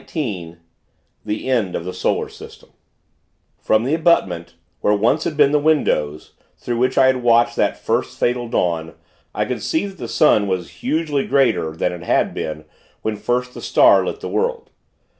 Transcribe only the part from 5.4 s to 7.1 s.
the windows, through which I